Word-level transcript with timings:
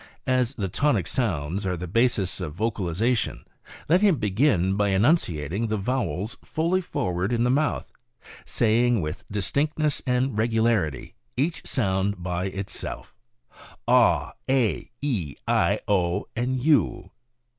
As 0.25 0.55
the 0.55 0.67
tonic 0.67 1.05
sounds 1.05 1.63
are 1.63 1.77
the 1.77 1.85
basis 1.85 2.41
of 2.41 2.55
vocalization, 2.55 3.45
let 3.87 4.01
him 4.01 4.15
begin 4.15 4.75
by 4.75 4.87
enunciating 4.89 5.67
the 5.67 5.77
vowels 5.77 6.37
fully 6.43 6.81
forward 6.81 7.31
in 7.31 7.43
the 7.43 7.51
mouth, 7.51 7.91
saying, 8.43 9.01
with 9.01 9.23
distinctness 9.29 10.01
and 10.07 10.35
regularity, 10.39 11.13
each 11.37 11.67
sound 11.67 12.23
by 12.23 12.45
itself— 12.45 13.15
ah 13.87 14.31
a 14.49 14.89
e 15.03 15.35
i 15.47 15.79
o 15.87 16.25
u. 16.35 17.11